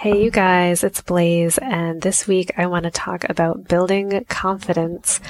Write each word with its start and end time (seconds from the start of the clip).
Hey, 0.00 0.24
you 0.24 0.30
guys, 0.30 0.82
it's 0.82 1.02
Blaze, 1.02 1.58
and 1.58 2.00
this 2.00 2.26
week 2.26 2.52
I 2.56 2.68
want 2.68 2.84
to 2.84 2.90
talk 2.90 3.28
about 3.28 3.68
building 3.68 4.24
confidence. 4.30 5.20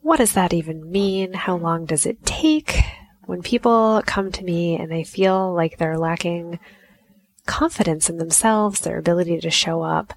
What 0.00 0.16
does 0.16 0.32
that 0.32 0.52
even 0.52 0.90
mean? 0.90 1.34
How 1.34 1.56
long 1.56 1.84
does 1.84 2.04
it 2.04 2.26
take? 2.26 2.82
When 3.26 3.42
people 3.42 4.02
come 4.04 4.32
to 4.32 4.42
me 4.42 4.76
and 4.76 4.90
they 4.90 5.04
feel 5.04 5.54
like 5.54 5.78
they're 5.78 5.98
lacking 5.98 6.58
confidence 7.46 8.10
in 8.10 8.16
themselves, 8.16 8.80
their 8.80 8.98
ability 8.98 9.38
to 9.38 9.50
show 9.50 9.82
up, 9.82 10.14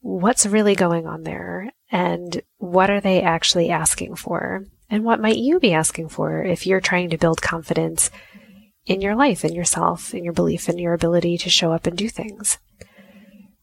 what's 0.00 0.46
really 0.46 0.74
going 0.74 1.06
on 1.06 1.24
there? 1.24 1.72
And 1.90 2.40
what 2.56 2.88
are 2.88 3.02
they 3.02 3.20
actually 3.20 3.68
asking 3.68 4.16
for? 4.16 4.64
And 4.88 5.04
what 5.04 5.20
might 5.20 5.36
you 5.36 5.60
be 5.60 5.74
asking 5.74 6.08
for 6.08 6.42
if 6.42 6.66
you're 6.66 6.80
trying 6.80 7.10
to 7.10 7.18
build 7.18 7.42
confidence 7.42 8.10
in 8.86 9.00
your 9.00 9.14
life, 9.14 9.44
in 9.44 9.54
yourself, 9.54 10.14
in 10.14 10.24
your 10.24 10.32
belief, 10.32 10.68
in 10.68 10.78
your 10.78 10.94
ability 10.94 11.38
to 11.38 11.50
show 11.50 11.72
up 11.72 11.86
and 11.86 11.96
do 11.96 12.08
things. 12.08 12.58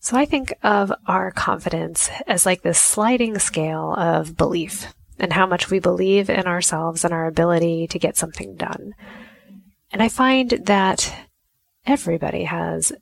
So 0.02 0.18
I 0.18 0.26
think 0.26 0.54
of 0.64 0.94
our 1.08 1.32
confidence 1.32 2.10
as 2.26 2.46
like 2.46 2.62
this 2.62 2.80
sliding 2.80 3.38
scale 3.38 3.94
of 3.96 4.38
belief 4.38 4.94
and 5.20 5.34
how 5.34 5.46
much 5.46 5.70
we 5.70 5.80
believe 5.80 6.30
in 6.30 6.48
ourselves 6.48 7.04
and 7.04 7.14
our 7.14 7.28
ability 7.28 7.88
to 7.88 8.00
get 8.00 8.16
something 8.16 8.56
done. 8.56 8.94
And 9.92 10.02
I 10.02 10.08
find 10.08 10.52
that 10.66 11.14
everybody 11.86 12.46
has 12.46 12.94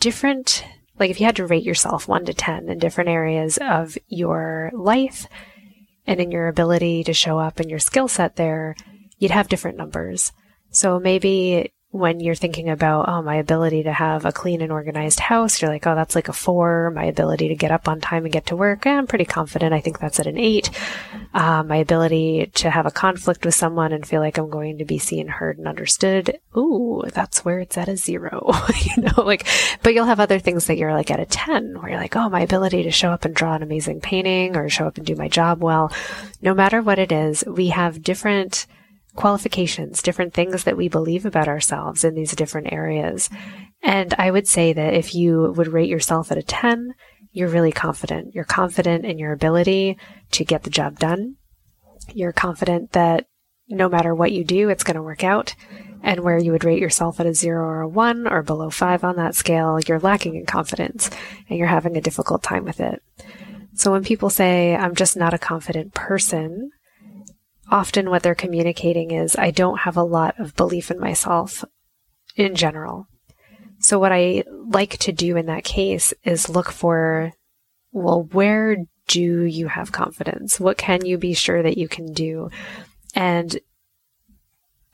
different, 0.00 0.64
like 0.98 1.10
if 1.10 1.20
you 1.20 1.26
had 1.26 1.36
to 1.36 1.46
rate 1.46 1.62
yourself 1.62 2.08
one 2.08 2.24
to 2.24 2.34
10 2.34 2.68
in 2.68 2.78
different 2.78 3.10
areas 3.10 3.58
of 3.58 3.96
your 4.08 4.72
life 4.74 5.26
and 6.06 6.20
in 6.20 6.32
your 6.32 6.48
ability 6.48 7.04
to 7.04 7.12
show 7.12 7.38
up 7.38 7.60
and 7.60 7.70
your 7.70 7.78
skill 7.78 8.08
set 8.08 8.34
there, 8.34 8.74
you'd 9.18 9.30
have 9.30 9.48
different 9.48 9.78
numbers. 9.78 10.32
So 10.70 10.98
maybe 10.98 11.72
when 11.90 12.20
you're 12.20 12.34
thinking 12.34 12.68
about, 12.68 13.08
oh, 13.08 13.22
my 13.22 13.36
ability 13.36 13.84
to 13.84 13.92
have 13.92 14.24
a 14.24 14.32
clean 14.32 14.60
and 14.60 14.72
organized 14.72 15.20
house, 15.20 15.62
you're 15.62 15.70
like, 15.70 15.86
oh, 15.86 15.94
that's 15.94 16.14
like 16.14 16.28
a 16.28 16.32
four. 16.32 16.90
My 16.90 17.04
ability 17.04 17.48
to 17.48 17.54
get 17.54 17.70
up 17.70 17.88
on 17.88 18.00
time 18.00 18.24
and 18.24 18.32
get 18.32 18.46
to 18.46 18.56
work, 18.56 18.86
I'm 18.86 19.06
pretty 19.06 19.24
confident. 19.24 19.72
I 19.72 19.80
think 19.80 19.98
that's 19.98 20.20
at 20.20 20.26
an 20.26 20.36
eight. 20.36 20.70
Uh, 21.32 21.62
my 21.62 21.76
ability 21.76 22.50
to 22.54 22.70
have 22.70 22.86
a 22.86 22.90
conflict 22.90 23.44
with 23.44 23.54
someone 23.54 23.92
and 23.92 24.06
feel 24.06 24.20
like 24.20 24.36
I'm 24.36 24.50
going 24.50 24.78
to 24.78 24.84
be 24.84 24.98
seen, 24.98 25.28
heard, 25.28 25.58
and 25.58 25.68
understood. 25.68 26.38
Ooh, 26.56 27.02
that's 27.14 27.44
where 27.44 27.60
it's 27.60 27.78
at 27.78 27.88
a 27.88 27.96
zero, 27.96 28.50
you 28.82 29.02
know, 29.02 29.22
like, 29.22 29.46
but 29.82 29.94
you'll 29.94 30.04
have 30.06 30.20
other 30.20 30.38
things 30.38 30.66
that 30.66 30.76
you're 30.76 30.92
like 30.92 31.10
at 31.10 31.20
a 31.20 31.26
10 31.26 31.80
where 31.80 31.90
you're 31.90 32.00
like, 32.00 32.16
oh, 32.16 32.28
my 32.28 32.40
ability 32.40 32.82
to 32.82 32.90
show 32.90 33.10
up 33.10 33.24
and 33.24 33.34
draw 33.34 33.54
an 33.54 33.62
amazing 33.62 34.00
painting 34.00 34.56
or 34.56 34.68
show 34.68 34.86
up 34.86 34.96
and 34.96 35.06
do 35.06 35.14
my 35.14 35.28
job 35.28 35.62
well. 35.62 35.92
No 36.42 36.52
matter 36.52 36.82
what 36.82 36.98
it 36.98 37.12
is, 37.12 37.44
we 37.46 37.68
have 37.68 38.02
different 38.02 38.66
qualifications, 39.16 40.02
different 40.02 40.34
things 40.34 40.64
that 40.64 40.76
we 40.76 40.88
believe 40.88 41.26
about 41.26 41.48
ourselves 41.48 42.04
in 42.04 42.14
these 42.14 42.34
different 42.34 42.72
areas. 42.72 43.28
And 43.82 44.14
I 44.18 44.30
would 44.30 44.46
say 44.46 44.72
that 44.72 44.94
if 44.94 45.14
you 45.14 45.52
would 45.56 45.68
rate 45.68 45.88
yourself 45.88 46.30
at 46.30 46.38
a 46.38 46.42
10, 46.42 46.94
you're 47.32 47.48
really 47.48 47.72
confident. 47.72 48.34
You're 48.34 48.44
confident 48.44 49.04
in 49.04 49.18
your 49.18 49.32
ability 49.32 49.98
to 50.32 50.44
get 50.44 50.62
the 50.62 50.70
job 50.70 50.98
done. 50.98 51.36
You're 52.14 52.32
confident 52.32 52.92
that 52.92 53.26
no 53.68 53.88
matter 53.88 54.14
what 54.14 54.32
you 54.32 54.44
do, 54.44 54.68
it's 54.68 54.84
going 54.84 54.96
to 54.96 55.02
work 55.02 55.24
out. 55.24 55.54
And 56.02 56.20
where 56.20 56.38
you 56.38 56.52
would 56.52 56.64
rate 56.64 56.80
yourself 56.80 57.18
at 57.18 57.26
a 57.26 57.34
zero 57.34 57.64
or 57.64 57.80
a 57.80 57.88
one 57.88 58.28
or 58.28 58.42
below 58.42 58.70
five 58.70 59.02
on 59.02 59.16
that 59.16 59.34
scale, 59.34 59.80
you're 59.86 59.98
lacking 59.98 60.36
in 60.36 60.46
confidence 60.46 61.10
and 61.48 61.58
you're 61.58 61.66
having 61.66 61.96
a 61.96 62.00
difficult 62.00 62.42
time 62.42 62.64
with 62.64 62.80
it. 62.80 63.02
So 63.74 63.92
when 63.92 64.04
people 64.04 64.30
say, 64.30 64.74
I'm 64.74 64.94
just 64.94 65.16
not 65.16 65.34
a 65.34 65.38
confident 65.38 65.94
person, 65.94 66.70
often 67.70 68.10
what 68.10 68.22
they're 68.22 68.34
communicating 68.34 69.10
is 69.10 69.36
I 69.36 69.50
don't 69.50 69.80
have 69.80 69.96
a 69.96 70.02
lot 70.02 70.38
of 70.38 70.56
belief 70.56 70.90
in 70.90 70.98
myself 70.98 71.64
in 72.36 72.54
general. 72.54 73.06
So 73.78 73.98
what 73.98 74.12
I 74.12 74.44
like 74.48 74.98
to 74.98 75.12
do 75.12 75.36
in 75.36 75.46
that 75.46 75.64
case 75.64 76.14
is 76.24 76.48
look 76.48 76.70
for, 76.70 77.32
well, 77.92 78.22
where 78.32 78.76
do 79.08 79.42
you 79.44 79.68
have 79.68 79.92
confidence? 79.92 80.58
What 80.58 80.78
can 80.78 81.04
you 81.04 81.18
be 81.18 81.34
sure 81.34 81.62
that 81.62 81.78
you 81.78 81.88
can 81.88 82.12
do? 82.12 82.50
And 83.14 83.58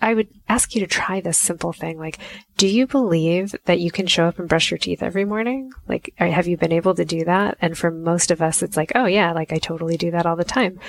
I 0.00 0.14
would 0.14 0.28
ask 0.48 0.74
you 0.74 0.80
to 0.80 0.86
try 0.88 1.20
this 1.20 1.38
simple 1.38 1.72
thing. 1.72 1.96
Like, 1.96 2.18
do 2.56 2.66
you 2.66 2.88
believe 2.88 3.54
that 3.66 3.78
you 3.78 3.92
can 3.92 4.08
show 4.08 4.26
up 4.26 4.40
and 4.40 4.48
brush 4.48 4.70
your 4.70 4.78
teeth 4.78 5.02
every 5.02 5.24
morning? 5.24 5.70
Like, 5.86 6.12
have 6.16 6.48
you 6.48 6.56
been 6.56 6.72
able 6.72 6.94
to 6.96 7.04
do 7.04 7.24
that? 7.24 7.56
And 7.60 7.78
for 7.78 7.90
most 7.90 8.32
of 8.32 8.42
us, 8.42 8.62
it's 8.62 8.76
like, 8.76 8.92
oh 8.96 9.06
yeah, 9.06 9.32
like 9.32 9.52
I 9.52 9.58
totally 9.58 9.96
do 9.96 10.10
that 10.10 10.26
all 10.26 10.36
the 10.36 10.44
time. 10.44 10.80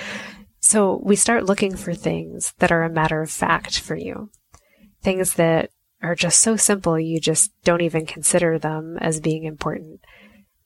So 0.64 0.98
we 1.04 1.14
start 1.14 1.44
looking 1.44 1.76
for 1.76 1.92
things 1.92 2.54
that 2.58 2.72
are 2.72 2.84
a 2.84 2.88
matter 2.88 3.20
of 3.20 3.30
fact 3.30 3.78
for 3.78 3.96
you, 3.96 4.30
things 5.02 5.34
that 5.34 5.68
are 6.00 6.14
just 6.14 6.40
so 6.40 6.56
simple 6.56 6.98
you 6.98 7.20
just 7.20 7.52
don't 7.64 7.82
even 7.82 8.06
consider 8.06 8.58
them 8.58 8.96
as 8.96 9.20
being 9.20 9.44
important. 9.44 10.00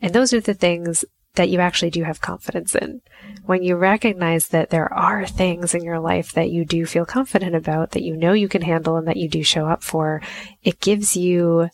And 0.00 0.14
those 0.14 0.32
are 0.32 0.40
the 0.40 0.54
things 0.54 1.04
that 1.34 1.48
you 1.48 1.58
actually 1.58 1.90
do 1.90 2.04
have 2.04 2.20
confidence 2.20 2.76
in. 2.76 3.00
When 3.44 3.64
you 3.64 3.74
recognize 3.74 4.46
that 4.48 4.70
there 4.70 4.90
are 4.94 5.26
things 5.26 5.74
in 5.74 5.82
your 5.82 5.98
life 5.98 6.30
that 6.30 6.50
you 6.50 6.64
do 6.64 6.86
feel 6.86 7.04
confident 7.04 7.56
about, 7.56 7.90
that 7.90 8.04
you 8.04 8.16
know 8.16 8.32
you 8.34 8.48
can 8.48 8.62
handle 8.62 8.98
and 8.98 9.08
that 9.08 9.16
you 9.16 9.28
do 9.28 9.42
show 9.42 9.66
up 9.66 9.82
for, 9.82 10.22
it 10.62 10.78
gives 10.78 11.16
you 11.16 11.70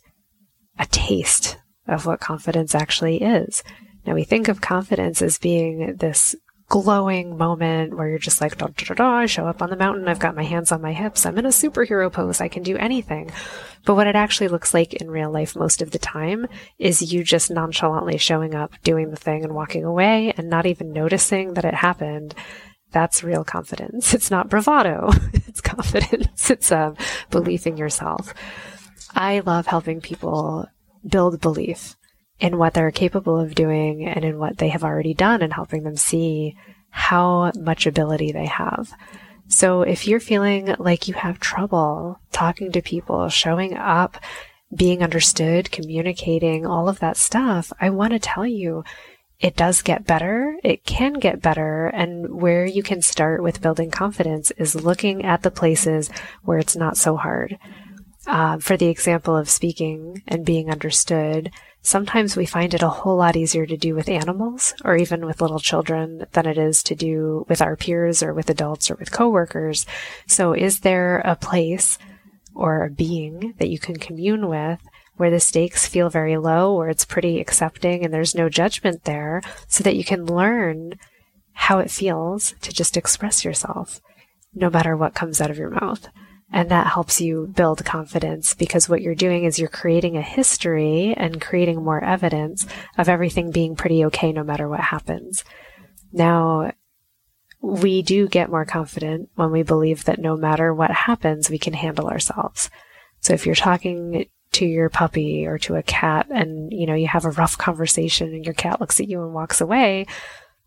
a 0.78 0.86
taste 0.86 1.58
of 1.86 2.06
what 2.06 2.20
confidence 2.20 2.74
actually 2.74 3.20
is. 3.20 3.62
Now 4.06 4.14
we 4.14 4.24
think 4.24 4.48
of 4.48 4.62
confidence 4.62 5.20
as 5.20 5.38
being 5.38 5.96
this 5.96 6.34
glowing 6.68 7.36
moment 7.36 7.96
where 7.96 8.08
you're 8.08 8.18
just 8.18 8.40
like, 8.40 8.56
da, 8.56 8.66
da, 8.66 8.84
da, 8.86 8.94
da, 8.94 9.10
I 9.10 9.26
show 9.26 9.46
up 9.46 9.62
on 9.62 9.70
the 9.70 9.76
mountain. 9.76 10.08
I've 10.08 10.18
got 10.18 10.34
my 10.34 10.42
hands 10.42 10.72
on 10.72 10.82
my 10.82 10.92
hips. 10.92 11.26
I'm 11.26 11.38
in 11.38 11.46
a 11.46 11.50
superhero 11.50 12.12
pose. 12.12 12.40
I 12.40 12.48
can 12.48 12.62
do 12.62 12.76
anything. 12.76 13.30
But 13.84 13.96
what 13.96 14.06
it 14.06 14.16
actually 14.16 14.48
looks 14.48 14.72
like 14.72 14.94
in 14.94 15.10
real 15.10 15.30
life 15.30 15.54
most 15.54 15.82
of 15.82 15.90
the 15.90 15.98
time 15.98 16.46
is 16.78 17.12
you 17.12 17.22
just 17.22 17.50
nonchalantly 17.50 18.18
showing 18.18 18.54
up, 18.54 18.72
doing 18.82 19.10
the 19.10 19.16
thing 19.16 19.44
and 19.44 19.54
walking 19.54 19.84
away 19.84 20.32
and 20.36 20.48
not 20.48 20.66
even 20.66 20.92
noticing 20.92 21.54
that 21.54 21.66
it 21.66 21.74
happened. 21.74 22.34
That's 22.92 23.22
real 23.22 23.44
confidence. 23.44 24.14
It's 24.14 24.30
not 24.30 24.48
bravado. 24.48 25.10
it's 25.32 25.60
confidence. 25.60 26.30
It's 26.50 26.70
a 26.70 26.88
um, 26.88 26.96
belief 27.30 27.66
in 27.66 27.76
yourself. 27.78 28.34
I 29.14 29.40
love 29.40 29.66
helping 29.66 30.00
people 30.00 30.66
build 31.06 31.40
belief 31.40 31.96
in 32.40 32.58
what 32.58 32.74
they're 32.74 32.90
capable 32.90 33.38
of 33.38 33.54
doing 33.54 34.06
and 34.06 34.24
in 34.24 34.38
what 34.38 34.58
they 34.58 34.68
have 34.68 34.84
already 34.84 35.14
done 35.14 35.42
and 35.42 35.52
helping 35.52 35.84
them 35.84 35.96
see 35.96 36.56
how 36.90 37.52
much 37.56 37.86
ability 37.86 38.32
they 38.32 38.46
have. 38.46 38.92
So 39.48 39.82
if 39.82 40.06
you're 40.06 40.20
feeling 40.20 40.74
like 40.78 41.06
you 41.06 41.14
have 41.14 41.38
trouble 41.38 42.18
talking 42.32 42.72
to 42.72 42.82
people, 42.82 43.28
showing 43.28 43.76
up, 43.76 44.16
being 44.74 45.02
understood, 45.02 45.70
communicating, 45.70 46.66
all 46.66 46.88
of 46.88 46.98
that 47.00 47.16
stuff, 47.16 47.72
I 47.80 47.90
want 47.90 48.12
to 48.12 48.18
tell 48.18 48.46
you 48.46 48.84
it 49.40 49.56
does 49.56 49.82
get 49.82 50.06
better. 50.06 50.56
It 50.64 50.84
can 50.84 51.14
get 51.14 51.42
better. 51.42 51.86
And 51.88 52.40
where 52.40 52.64
you 52.64 52.82
can 52.82 53.02
start 53.02 53.42
with 53.42 53.60
building 53.60 53.90
confidence 53.90 54.50
is 54.52 54.74
looking 54.74 55.24
at 55.24 55.42
the 55.42 55.50
places 55.50 56.10
where 56.42 56.58
it's 56.58 56.76
not 56.76 56.96
so 56.96 57.16
hard. 57.16 57.58
Uh, 58.26 58.58
for 58.58 58.76
the 58.76 58.86
example 58.86 59.36
of 59.36 59.50
speaking 59.50 60.22
and 60.26 60.46
being 60.46 60.70
understood, 60.70 61.50
sometimes 61.84 62.34
we 62.34 62.46
find 62.46 62.74
it 62.74 62.82
a 62.82 62.88
whole 62.88 63.16
lot 63.16 63.36
easier 63.36 63.66
to 63.66 63.76
do 63.76 63.94
with 63.94 64.08
animals 64.08 64.74
or 64.84 64.96
even 64.96 65.24
with 65.24 65.40
little 65.40 65.60
children 65.60 66.26
than 66.32 66.46
it 66.46 66.58
is 66.58 66.82
to 66.82 66.94
do 66.94 67.44
with 67.48 67.62
our 67.62 67.76
peers 67.76 68.22
or 68.22 68.32
with 68.34 68.50
adults 68.50 68.90
or 68.90 68.96
with 68.96 69.12
coworkers. 69.12 69.86
So 70.26 70.54
is 70.54 70.80
there 70.80 71.18
a 71.18 71.36
place 71.36 71.98
or 72.54 72.84
a 72.84 72.90
being 72.90 73.54
that 73.58 73.68
you 73.68 73.78
can 73.78 73.96
commune 73.96 74.48
with 74.48 74.80
where 75.16 75.30
the 75.30 75.38
stakes 75.38 75.86
feel 75.86 76.08
very 76.08 76.36
low, 76.38 76.74
where 76.74 76.88
it's 76.88 77.04
pretty 77.04 77.38
accepting 77.38 78.02
and 78.02 78.12
there's 78.12 78.34
no 78.34 78.48
judgment 78.48 79.04
there 79.04 79.42
so 79.68 79.84
that 79.84 79.94
you 79.94 80.04
can 80.04 80.24
learn 80.24 80.98
how 81.52 81.78
it 81.78 81.90
feels 81.90 82.54
to 82.62 82.72
just 82.72 82.96
express 82.96 83.44
yourself 83.44 84.00
no 84.54 84.70
matter 84.70 84.96
what 84.96 85.14
comes 85.14 85.40
out 85.40 85.50
of 85.50 85.58
your 85.58 85.70
mouth. 85.70 86.08
And 86.52 86.70
that 86.70 86.86
helps 86.86 87.20
you 87.20 87.52
build 87.54 87.84
confidence 87.84 88.54
because 88.54 88.88
what 88.88 89.02
you're 89.02 89.14
doing 89.14 89.44
is 89.44 89.58
you're 89.58 89.68
creating 89.68 90.16
a 90.16 90.22
history 90.22 91.14
and 91.16 91.40
creating 91.40 91.82
more 91.82 92.02
evidence 92.02 92.66
of 92.96 93.08
everything 93.08 93.50
being 93.50 93.74
pretty 93.74 94.04
okay 94.06 94.32
no 94.32 94.44
matter 94.44 94.68
what 94.68 94.80
happens. 94.80 95.44
Now, 96.12 96.72
we 97.60 98.02
do 98.02 98.28
get 98.28 98.50
more 98.50 98.66
confident 98.66 99.30
when 99.34 99.50
we 99.50 99.62
believe 99.62 100.04
that 100.04 100.20
no 100.20 100.36
matter 100.36 100.72
what 100.72 100.90
happens, 100.90 101.48
we 101.48 101.58
can 101.58 101.72
handle 101.72 102.08
ourselves. 102.08 102.70
So 103.20 103.32
if 103.32 103.46
you're 103.46 103.54
talking 103.54 104.26
to 104.52 104.66
your 104.66 104.90
puppy 104.90 105.46
or 105.46 105.58
to 105.58 105.74
a 105.74 105.82
cat 105.82 106.28
and, 106.30 106.72
you 106.72 106.86
know, 106.86 106.94
you 106.94 107.08
have 107.08 107.24
a 107.24 107.30
rough 107.30 107.58
conversation 107.58 108.34
and 108.34 108.44
your 108.44 108.54
cat 108.54 108.80
looks 108.80 109.00
at 109.00 109.08
you 109.08 109.22
and 109.22 109.32
walks 109.32 109.60
away, 109.60 110.06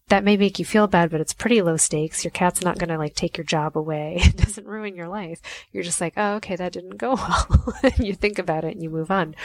that 0.09 0.23
may 0.23 0.37
make 0.37 0.57
you 0.57 0.63
feel 0.63 0.87
bad, 0.87 1.09
but 1.09 1.19
it's 1.19 1.33
pretty 1.33 1.61
low 1.61 1.75
stakes. 1.75 2.23
Your 2.23 2.31
cat's 2.31 2.61
not 2.61 2.77
going 2.77 2.89
to 2.89 2.97
like 2.97 3.13
take 3.13 3.37
your 3.37 3.43
job 3.43 3.77
away. 3.77 4.21
It 4.27 4.37
doesn't 4.37 4.67
ruin 4.67 4.95
your 4.95 5.07
life. 5.07 5.41
You're 5.71 5.83
just 5.83 5.99
like, 5.99 6.13
oh, 6.15 6.35
okay, 6.35 6.55
that 6.55 6.71
didn't 6.71 6.97
go 6.97 7.15
well. 7.15 7.91
you 7.97 8.13
think 8.13 8.39
about 8.39 8.63
it 8.63 8.73
and 8.73 8.83
you 8.83 8.89
move 8.89 9.11
on. 9.11 9.35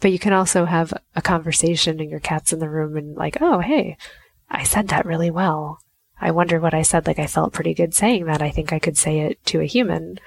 But 0.00 0.12
you 0.12 0.18
can 0.18 0.32
also 0.32 0.64
have 0.64 0.92
a 1.14 1.22
conversation 1.22 2.00
and 2.00 2.10
your 2.10 2.20
cat's 2.20 2.52
in 2.52 2.58
the 2.58 2.70
room 2.70 2.96
and 2.96 3.16
like, 3.16 3.38
oh, 3.40 3.60
hey, 3.60 3.96
I 4.50 4.64
said 4.64 4.88
that 4.88 5.06
really 5.06 5.30
well. 5.30 5.78
I 6.20 6.32
wonder 6.32 6.58
what 6.58 6.74
I 6.74 6.82
said. 6.82 7.06
Like, 7.06 7.18
I 7.18 7.26
felt 7.26 7.52
pretty 7.52 7.74
good 7.74 7.94
saying 7.94 8.26
that. 8.26 8.42
I 8.42 8.50
think 8.50 8.72
I 8.72 8.78
could 8.78 8.98
say 8.98 9.20
it 9.20 9.44
to 9.46 9.60
a 9.60 9.66
human. 9.66 10.18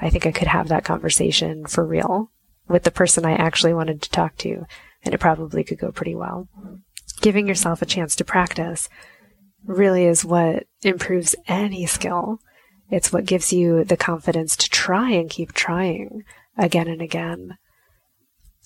I 0.00 0.10
think 0.10 0.26
I 0.26 0.32
could 0.32 0.48
have 0.48 0.68
that 0.68 0.84
conversation 0.84 1.66
for 1.66 1.84
real 1.84 2.30
with 2.66 2.84
the 2.84 2.90
person 2.90 3.24
I 3.24 3.32
actually 3.32 3.74
wanted 3.74 4.02
to 4.02 4.10
talk 4.10 4.36
to. 4.38 4.64
And 5.04 5.14
it 5.14 5.20
probably 5.20 5.64
could 5.64 5.78
go 5.78 5.92
pretty 5.92 6.14
well. 6.14 6.48
Giving 7.20 7.46
yourself 7.46 7.82
a 7.82 7.86
chance 7.86 8.16
to 8.16 8.24
practice 8.24 8.88
really 9.64 10.04
is 10.04 10.24
what 10.24 10.64
improves 10.82 11.34
any 11.46 11.86
skill. 11.86 12.40
It's 12.90 13.12
what 13.12 13.26
gives 13.26 13.52
you 13.52 13.84
the 13.84 13.96
confidence 13.96 14.56
to 14.56 14.70
try 14.70 15.10
and 15.10 15.28
keep 15.28 15.52
trying 15.52 16.24
again 16.56 16.88
and 16.88 17.02
again. 17.02 17.58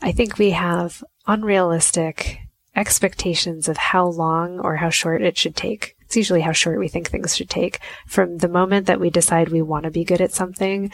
I 0.00 0.12
think 0.12 0.39
we 0.39 0.50
have 0.50 1.03
unrealistic 1.27 2.39
expectations 2.75 3.69
of 3.69 3.77
how 3.77 4.06
long 4.06 4.59
or 4.61 4.77
how 4.77 4.91
short 4.91 5.23
it 5.23 5.37
should 5.37 5.56
take. 5.56 5.97
It's 6.00 6.17
usually 6.17 6.41
how 6.41 6.53
short 6.53 6.79
we 6.79 6.89
think 6.89 7.11
things 7.11 7.37
should 7.37 7.50
take 7.50 7.81
from 8.06 8.39
the 8.39 8.49
moment 8.49 8.87
that 8.87 9.00
we 9.00 9.11
decide 9.11 9.49
we 9.49 9.62
want 9.62 9.85
to 9.85 9.91
be 9.91 10.05
good 10.05 10.21
at 10.21 10.33
something 10.33 10.91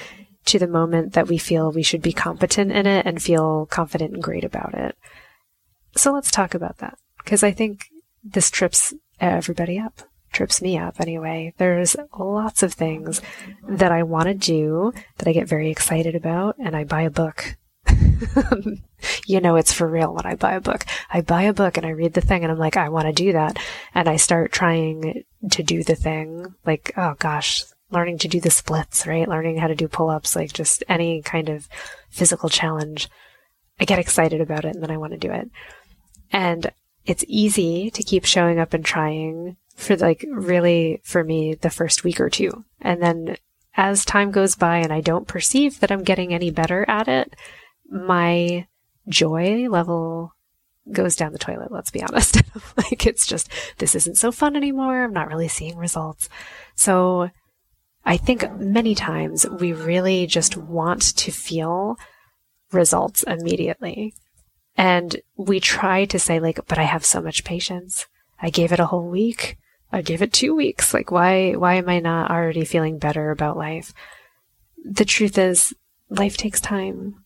to 0.46 0.58
the 0.58 0.66
moment 0.66 1.12
that 1.12 1.28
we 1.28 1.38
feel 1.38 1.70
we 1.70 1.82
should 1.82 2.02
be 2.02 2.12
competent 2.12 2.72
in 2.72 2.86
it 2.86 3.06
and 3.06 3.22
feel 3.22 3.66
confident 3.66 4.14
and 4.14 4.22
great 4.22 4.44
about 4.44 4.74
it. 4.74 4.96
So 5.96 6.12
let's 6.12 6.30
talk 6.30 6.54
about 6.54 6.78
that 6.78 6.98
because 7.18 7.42
I 7.42 7.50
think 7.50 7.86
this 8.24 8.50
trips 8.50 8.94
everybody 9.20 9.78
up, 9.78 10.02
trips 10.32 10.62
me 10.62 10.78
up 10.78 11.00
anyway. 11.00 11.54
There's 11.58 11.96
lots 12.18 12.62
of 12.62 12.72
things 12.72 13.20
that 13.68 13.92
I 13.92 14.02
want 14.02 14.26
to 14.26 14.34
do 14.34 14.92
that 15.18 15.28
I 15.28 15.32
get 15.32 15.48
very 15.48 15.70
excited 15.70 16.14
about 16.14 16.56
and 16.58 16.76
I 16.76 16.84
buy 16.84 17.02
a 17.02 17.10
book. 17.10 17.56
you 19.26 19.40
know, 19.40 19.56
it's 19.56 19.72
for 19.72 19.88
real 19.88 20.14
when 20.14 20.26
I 20.26 20.34
buy 20.34 20.54
a 20.54 20.60
book. 20.60 20.84
I 21.10 21.20
buy 21.20 21.42
a 21.42 21.52
book 21.52 21.76
and 21.76 21.86
I 21.86 21.90
read 21.90 22.14
the 22.14 22.20
thing 22.20 22.42
and 22.42 22.52
I'm 22.52 22.58
like, 22.58 22.76
I 22.76 22.88
want 22.88 23.06
to 23.06 23.12
do 23.12 23.32
that. 23.32 23.58
And 23.94 24.08
I 24.08 24.16
start 24.16 24.52
trying 24.52 25.24
to 25.50 25.62
do 25.62 25.82
the 25.82 25.94
thing. 25.94 26.54
Like, 26.66 26.92
oh 26.96 27.14
gosh, 27.18 27.64
learning 27.90 28.18
to 28.18 28.28
do 28.28 28.40
the 28.40 28.50
splits, 28.50 29.06
right? 29.06 29.28
Learning 29.28 29.56
how 29.56 29.68
to 29.68 29.74
do 29.74 29.88
pull 29.88 30.10
ups, 30.10 30.36
like 30.36 30.52
just 30.52 30.84
any 30.88 31.22
kind 31.22 31.48
of 31.48 31.68
physical 32.10 32.48
challenge. 32.48 33.08
I 33.80 33.84
get 33.84 33.98
excited 33.98 34.40
about 34.40 34.64
it 34.64 34.74
and 34.74 34.82
then 34.82 34.90
I 34.90 34.98
want 34.98 35.12
to 35.12 35.18
do 35.18 35.30
it. 35.30 35.48
And 36.30 36.70
it's 37.08 37.24
easy 37.26 37.90
to 37.90 38.02
keep 38.02 38.26
showing 38.26 38.58
up 38.58 38.74
and 38.74 38.84
trying 38.84 39.56
for 39.74 39.96
like 39.96 40.24
really 40.30 41.00
for 41.02 41.24
me 41.24 41.54
the 41.54 41.70
first 41.70 42.04
week 42.04 42.20
or 42.20 42.28
two. 42.28 42.64
And 42.82 43.02
then 43.02 43.36
as 43.76 44.04
time 44.04 44.30
goes 44.30 44.54
by 44.54 44.78
and 44.78 44.92
I 44.92 45.00
don't 45.00 45.26
perceive 45.26 45.80
that 45.80 45.90
I'm 45.90 46.04
getting 46.04 46.34
any 46.34 46.50
better 46.50 46.84
at 46.86 47.08
it, 47.08 47.34
my 47.90 48.66
joy 49.08 49.68
level 49.70 50.34
goes 50.92 51.16
down 51.16 51.32
the 51.32 51.38
toilet, 51.38 51.72
let's 51.72 51.90
be 51.90 52.02
honest. 52.02 52.42
like 52.76 53.06
it's 53.06 53.26
just, 53.26 53.48
this 53.78 53.94
isn't 53.94 54.18
so 54.18 54.30
fun 54.30 54.54
anymore. 54.54 55.02
I'm 55.02 55.14
not 55.14 55.28
really 55.28 55.48
seeing 55.48 55.78
results. 55.78 56.28
So 56.74 57.30
I 58.04 58.18
think 58.18 58.52
many 58.58 58.94
times 58.94 59.48
we 59.48 59.72
really 59.72 60.26
just 60.26 60.58
want 60.58 61.16
to 61.16 61.30
feel 61.30 61.96
results 62.70 63.22
immediately. 63.22 64.12
And 64.78 65.16
we 65.36 65.58
try 65.58 66.04
to 66.04 66.20
say 66.20 66.38
like, 66.38 66.60
but 66.68 66.78
I 66.78 66.84
have 66.84 67.04
so 67.04 67.20
much 67.20 67.44
patience. 67.44 68.06
I 68.40 68.48
gave 68.48 68.70
it 68.70 68.78
a 68.78 68.86
whole 68.86 69.08
week. 69.08 69.58
I 69.90 70.02
gave 70.02 70.22
it 70.22 70.32
two 70.32 70.54
weeks. 70.54 70.94
Like, 70.94 71.10
why, 71.10 71.52
why 71.52 71.74
am 71.74 71.88
I 71.88 71.98
not 71.98 72.30
already 72.30 72.64
feeling 72.64 72.98
better 72.98 73.32
about 73.32 73.56
life? 73.56 73.92
The 74.84 75.04
truth 75.04 75.36
is 75.36 75.74
life 76.08 76.36
takes 76.36 76.60
time 76.60 77.24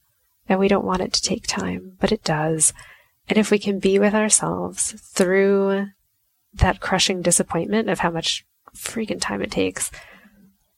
and 0.48 0.58
we 0.58 0.68
don't 0.68 0.86
want 0.86 1.02
it 1.02 1.12
to 1.12 1.22
take 1.22 1.46
time, 1.46 1.98
but 2.00 2.10
it 2.10 2.24
does. 2.24 2.72
And 3.28 3.38
if 3.38 3.50
we 3.50 3.58
can 3.58 3.78
be 3.78 3.98
with 3.98 4.14
ourselves 4.14 4.92
through 5.12 5.88
that 6.54 6.80
crushing 6.80 7.20
disappointment 7.20 7.90
of 7.90 7.98
how 7.98 8.10
much 8.10 8.46
freaking 8.74 9.20
time 9.20 9.42
it 9.42 9.50
takes, 9.50 9.90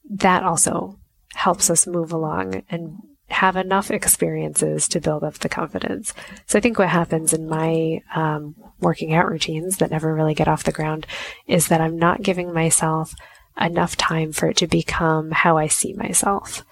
that 0.09 0.43
also 0.43 0.99
helps 1.35 1.69
us 1.69 1.87
move 1.87 2.11
along 2.11 2.63
and 2.69 2.97
have 3.27 3.55
enough 3.55 3.89
experiences 3.89 4.87
to 4.87 5.01
build 5.01 5.23
up 5.23 5.35
the 5.35 5.49
confidence. 5.49 6.13
So 6.45 6.57
I 6.57 6.61
think 6.61 6.77
what 6.77 6.89
happens 6.89 7.33
in 7.33 7.49
my 7.49 8.01
um, 8.13 8.55
working 8.79 9.13
out 9.13 9.29
routines 9.29 9.77
that 9.77 9.91
never 9.91 10.13
really 10.13 10.35
get 10.35 10.47
off 10.47 10.63
the 10.63 10.71
ground 10.71 11.07
is 11.47 11.67
that 11.69 11.81
I'm 11.81 11.97
not 11.97 12.21
giving 12.21 12.53
myself 12.53 13.15
enough 13.59 13.95
time 13.95 14.31
for 14.31 14.49
it 14.49 14.57
to 14.57 14.67
become 14.67 15.31
how 15.31 15.57
I 15.57 15.67
see 15.67 15.93
myself. 15.93 16.63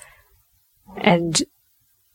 And 0.97 1.41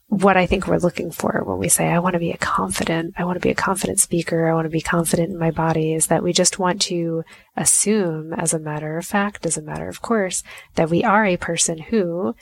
what 0.07 0.39
I 0.39 0.47
think 0.47 0.67
we're 0.67 0.79
looking 0.79 1.11
for 1.11 1.43
when 1.45 1.59
we 1.59 1.69
say, 1.69 1.89
I 1.89 1.99
want 1.99 2.15
to 2.15 2.19
be 2.19 2.31
a 2.31 2.39
confident, 2.39 3.15
I 3.19 3.25
want 3.25 3.37
to 3.37 3.47
be 3.47 3.51
a 3.51 3.55
confident 3.55 4.01
speaker, 4.01 4.49
I 4.49 4.55
want 4.55 4.65
to 4.65 4.71
be 4.71 4.81
confident 4.81 5.31
in 5.31 5.39
my 5.39 5.51
body, 5.51 5.93
is 5.93 6.07
that 6.07 6.23
we 6.23 6.33
just 6.33 6.59
want 6.59 6.81
to 6.83 7.25
assume, 7.57 8.33
as 8.33 8.55
a 8.55 8.59
matter 8.59 8.97
of 8.97 9.05
fact, 9.05 9.45
as 9.45 9.59
a 9.59 9.63
matter 9.63 9.89
of 9.89 10.01
course, 10.01 10.43
that 10.77 10.89
we 10.89 11.05
are 11.05 11.27
a 11.27 11.37
person 11.37 11.77
who 11.77 12.35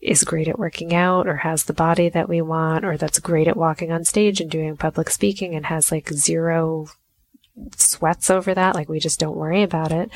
is 0.00 0.24
great 0.24 0.48
at 0.48 0.58
working 0.58 0.94
out 0.94 1.26
or 1.26 1.36
has 1.36 1.64
the 1.64 1.72
body 1.72 2.08
that 2.08 2.28
we 2.28 2.40
want 2.40 2.84
or 2.84 2.96
that's 2.96 3.18
great 3.18 3.48
at 3.48 3.56
walking 3.56 3.90
on 3.90 4.04
stage 4.04 4.40
and 4.40 4.50
doing 4.50 4.76
public 4.76 5.10
speaking 5.10 5.54
and 5.54 5.66
has 5.66 5.90
like 5.90 6.08
zero 6.10 6.86
sweats 7.76 8.30
over 8.30 8.54
that. 8.54 8.74
Like 8.74 8.88
we 8.88 9.00
just 9.00 9.18
don't 9.18 9.36
worry 9.36 9.62
about 9.62 9.92
it. 9.92 10.10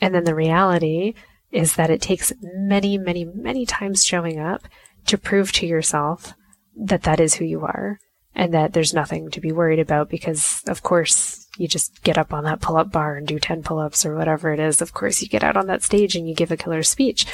And 0.00 0.14
then 0.14 0.24
the 0.24 0.34
reality 0.34 1.14
is 1.50 1.76
that 1.76 1.90
it 1.90 2.02
takes 2.02 2.32
many, 2.42 2.98
many, 2.98 3.24
many 3.24 3.64
times 3.64 4.04
showing 4.04 4.38
up 4.38 4.62
to 5.06 5.16
prove 5.16 5.52
to 5.52 5.66
yourself 5.66 6.34
that 6.76 7.04
that 7.04 7.20
is 7.20 7.34
who 7.34 7.44
you 7.44 7.62
are 7.62 7.98
and 8.34 8.52
that 8.52 8.74
there's 8.74 8.92
nothing 8.92 9.30
to 9.30 9.40
be 9.40 9.52
worried 9.52 9.78
about 9.78 10.10
because 10.10 10.62
of 10.66 10.82
course 10.82 11.46
you 11.56 11.66
just 11.66 12.02
get 12.02 12.18
up 12.18 12.34
on 12.34 12.44
that 12.44 12.60
pull 12.60 12.76
up 12.76 12.92
bar 12.92 13.16
and 13.16 13.26
do 13.26 13.38
10 13.38 13.62
pull 13.62 13.78
ups 13.78 14.04
or 14.04 14.14
whatever 14.14 14.52
it 14.52 14.60
is. 14.60 14.82
Of 14.82 14.92
course 14.92 15.22
you 15.22 15.28
get 15.28 15.42
out 15.42 15.56
on 15.56 15.68
that 15.68 15.82
stage 15.82 16.14
and 16.14 16.28
you 16.28 16.34
give 16.34 16.52
a 16.52 16.56
killer 16.58 16.82
speech 16.82 17.24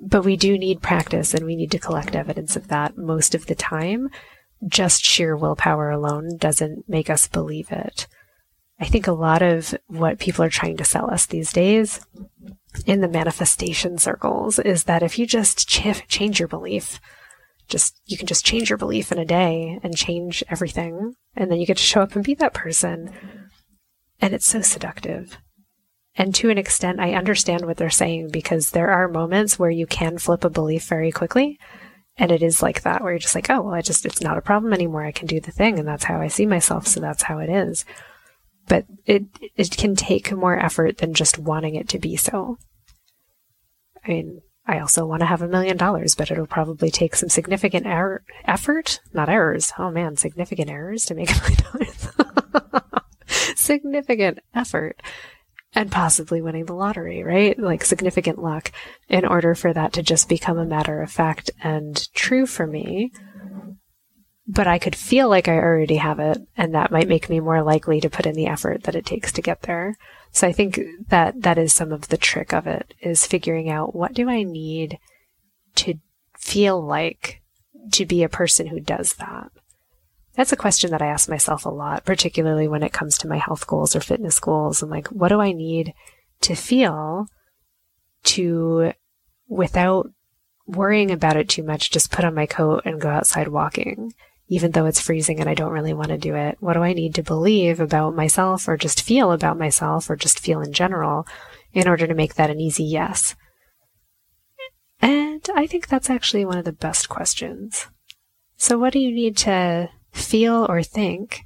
but 0.00 0.24
we 0.24 0.36
do 0.36 0.58
need 0.58 0.82
practice 0.82 1.34
and 1.34 1.44
we 1.44 1.56
need 1.56 1.70
to 1.70 1.78
collect 1.78 2.14
evidence 2.14 2.56
of 2.56 2.68
that 2.68 2.96
most 2.96 3.34
of 3.34 3.46
the 3.46 3.54
time. 3.54 4.08
Just 4.66 5.04
sheer 5.04 5.36
willpower 5.36 5.90
alone 5.90 6.36
doesn't 6.36 6.88
make 6.88 7.10
us 7.10 7.28
believe 7.28 7.70
it. 7.70 8.06
I 8.80 8.86
think 8.86 9.06
a 9.06 9.12
lot 9.12 9.42
of 9.42 9.74
what 9.86 10.18
people 10.18 10.44
are 10.44 10.50
trying 10.50 10.76
to 10.78 10.84
sell 10.84 11.10
us 11.10 11.26
these 11.26 11.52
days 11.52 12.04
in 12.86 13.00
the 13.00 13.08
manifestation 13.08 13.98
circles 13.98 14.58
is 14.58 14.84
that 14.84 15.02
if 15.02 15.18
you 15.18 15.26
just 15.26 15.68
ch- 15.68 16.06
change 16.08 16.38
your 16.40 16.48
belief, 16.48 17.00
just 17.68 18.00
you 18.04 18.18
can 18.18 18.26
just 18.26 18.44
change 18.44 18.68
your 18.68 18.76
belief 18.76 19.12
in 19.12 19.18
a 19.18 19.24
day 19.24 19.78
and 19.82 19.96
change 19.96 20.42
everything 20.50 21.14
and 21.36 21.50
then 21.50 21.60
you 21.60 21.66
get 21.66 21.76
to 21.76 21.82
show 21.82 22.02
up 22.02 22.14
and 22.14 22.24
be 22.24 22.34
that 22.34 22.54
person. 22.54 23.12
And 24.20 24.34
it's 24.34 24.46
so 24.46 24.60
seductive. 24.60 25.38
And 26.16 26.34
to 26.36 26.50
an 26.50 26.58
extent, 26.58 27.00
I 27.00 27.14
understand 27.14 27.66
what 27.66 27.76
they're 27.76 27.90
saying 27.90 28.30
because 28.30 28.70
there 28.70 28.90
are 28.90 29.08
moments 29.08 29.58
where 29.58 29.70
you 29.70 29.86
can 29.86 30.18
flip 30.18 30.44
a 30.44 30.50
belief 30.50 30.84
very 30.84 31.10
quickly. 31.10 31.58
And 32.16 32.30
it 32.30 32.42
is 32.42 32.62
like 32.62 32.82
that, 32.82 33.02
where 33.02 33.12
you're 33.12 33.18
just 33.18 33.34
like, 33.34 33.50
oh, 33.50 33.62
well, 33.62 33.74
I 33.74 33.80
just, 33.80 34.06
it's 34.06 34.20
not 34.20 34.38
a 34.38 34.42
problem 34.42 34.72
anymore. 34.72 35.04
I 35.04 35.10
can 35.10 35.26
do 35.26 35.40
the 35.40 35.50
thing. 35.50 35.80
And 35.80 35.88
that's 35.88 36.04
how 36.04 36.20
I 36.20 36.28
see 36.28 36.46
myself. 36.46 36.86
So 36.86 37.00
that's 37.00 37.24
how 37.24 37.38
it 37.38 37.50
is. 37.50 37.84
But 38.68 38.86
it, 39.04 39.24
it 39.56 39.76
can 39.76 39.96
take 39.96 40.30
more 40.32 40.56
effort 40.56 40.98
than 40.98 41.14
just 41.14 41.38
wanting 41.38 41.74
it 41.74 41.88
to 41.88 41.98
be 41.98 42.16
so. 42.16 42.58
I 44.04 44.08
mean, 44.08 44.40
I 44.66 44.78
also 44.78 45.04
want 45.04 45.20
to 45.20 45.26
have 45.26 45.42
a 45.42 45.48
million 45.48 45.76
dollars, 45.76 46.14
but 46.14 46.30
it'll 46.30 46.46
probably 46.46 46.90
take 46.90 47.16
some 47.16 47.28
significant 47.28 47.86
error, 47.86 48.22
effort, 48.44 49.00
not 49.12 49.28
errors. 49.28 49.72
Oh 49.78 49.90
man, 49.90 50.16
significant 50.16 50.70
errors 50.70 51.04
to 51.06 51.14
make 51.14 51.30
a 51.30 51.40
million 51.40 51.62
dollars. 51.72 52.08
significant 53.56 54.38
effort 54.54 55.02
and 55.74 55.90
possibly 55.90 56.40
winning 56.40 56.66
the 56.66 56.74
lottery, 56.74 57.22
right? 57.22 57.58
Like 57.58 57.84
significant 57.84 58.38
luck 58.38 58.70
in 59.08 59.24
order 59.24 59.54
for 59.54 59.72
that 59.72 59.92
to 59.94 60.02
just 60.02 60.28
become 60.28 60.58
a 60.58 60.64
matter 60.64 61.02
of 61.02 61.10
fact 61.10 61.50
and 61.62 62.08
true 62.14 62.46
for 62.46 62.66
me. 62.66 63.12
But 64.46 64.66
I 64.66 64.78
could 64.78 64.94
feel 64.94 65.28
like 65.28 65.48
I 65.48 65.56
already 65.56 65.96
have 65.96 66.18
it, 66.18 66.38
and 66.54 66.74
that 66.74 66.90
might 66.90 67.08
make 67.08 67.30
me 67.30 67.40
more 67.40 67.62
likely 67.62 68.00
to 68.02 68.10
put 68.10 68.26
in 68.26 68.34
the 68.34 68.46
effort 68.46 68.82
that 68.82 68.94
it 68.94 69.06
takes 69.06 69.32
to 69.32 69.42
get 69.42 69.62
there. 69.62 69.96
So 70.32 70.46
I 70.46 70.52
think 70.52 70.78
that 71.08 71.40
that 71.42 71.56
is 71.56 71.74
some 71.74 71.92
of 71.92 72.08
the 72.08 72.18
trick 72.18 72.52
of 72.52 72.66
it 72.66 72.92
is 73.00 73.26
figuring 73.26 73.70
out 73.70 73.94
what 73.94 74.12
do 74.12 74.28
I 74.28 74.42
need 74.42 74.98
to 75.76 75.94
feel 76.38 76.80
like 76.84 77.40
to 77.92 78.04
be 78.04 78.22
a 78.22 78.28
person 78.28 78.66
who 78.66 78.80
does 78.80 79.14
that. 79.14 79.50
That's 80.36 80.52
a 80.52 80.56
question 80.56 80.90
that 80.90 81.02
I 81.02 81.06
ask 81.06 81.28
myself 81.28 81.64
a 81.64 81.70
lot, 81.70 82.04
particularly 82.04 82.66
when 82.66 82.82
it 82.82 82.92
comes 82.92 83.16
to 83.18 83.28
my 83.28 83.38
health 83.38 83.66
goals 83.66 83.94
or 83.94 84.00
fitness 84.00 84.40
goals. 84.40 84.82
I'm 84.82 84.90
like, 84.90 85.08
what 85.08 85.28
do 85.28 85.40
I 85.40 85.52
need 85.52 85.94
to 86.42 86.54
feel 86.56 87.26
to, 88.24 88.92
without 89.48 90.10
worrying 90.66 91.10
about 91.10 91.36
it 91.36 91.48
too 91.48 91.62
much, 91.62 91.90
just 91.90 92.10
put 92.10 92.24
on 92.24 92.34
my 92.34 92.46
coat 92.46 92.82
and 92.84 93.00
go 93.00 93.08
outside 93.08 93.48
walking, 93.48 94.12
even 94.48 94.72
though 94.72 94.86
it's 94.86 95.00
freezing 95.00 95.38
and 95.38 95.48
I 95.48 95.54
don't 95.54 95.72
really 95.72 95.94
want 95.94 96.08
to 96.08 96.18
do 96.18 96.34
it? 96.34 96.56
What 96.58 96.74
do 96.74 96.80
I 96.80 96.94
need 96.94 97.14
to 97.14 97.22
believe 97.22 97.78
about 97.78 98.16
myself 98.16 98.66
or 98.66 98.76
just 98.76 99.02
feel 99.02 99.30
about 99.30 99.58
myself 99.58 100.10
or 100.10 100.16
just 100.16 100.40
feel 100.40 100.60
in 100.60 100.72
general 100.72 101.26
in 101.72 101.86
order 101.86 102.08
to 102.08 102.14
make 102.14 102.34
that 102.34 102.50
an 102.50 102.60
easy 102.60 102.84
yes? 102.84 103.36
And 105.00 105.48
I 105.54 105.66
think 105.66 105.86
that's 105.86 106.10
actually 106.10 106.44
one 106.44 106.58
of 106.58 106.64
the 106.64 106.72
best 106.72 107.08
questions. 107.08 107.88
So, 108.56 108.78
what 108.78 108.92
do 108.92 108.98
you 108.98 109.12
need 109.12 109.36
to 109.38 109.90
feel 110.14 110.66
or 110.68 110.82
think 110.82 111.40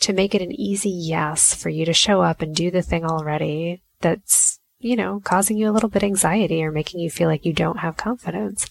to 0.00 0.12
make 0.12 0.34
it 0.34 0.42
an 0.42 0.52
easy 0.52 0.90
yes 0.90 1.54
for 1.54 1.68
you 1.68 1.84
to 1.84 1.92
show 1.92 2.22
up 2.22 2.42
and 2.42 2.54
do 2.54 2.70
the 2.70 2.82
thing 2.82 3.04
already 3.04 3.82
that's, 4.00 4.58
you 4.78 4.96
know, 4.96 5.20
causing 5.24 5.56
you 5.56 5.70
a 5.70 5.72
little 5.72 5.88
bit 5.88 6.02
anxiety 6.02 6.62
or 6.62 6.72
making 6.72 7.00
you 7.00 7.10
feel 7.10 7.28
like 7.28 7.44
you 7.44 7.52
don't 7.52 7.78
have 7.78 7.96
confidence? 7.96 8.68